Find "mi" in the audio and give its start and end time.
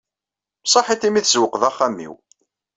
1.11-1.21